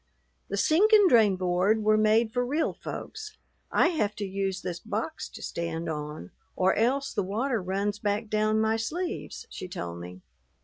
[0.47, 3.37] "The sink and drain board were made for real folks.
[3.71, 8.27] I have to use this box to stand on, or else the water runs back
[8.27, 10.23] down my sleeves," she told me.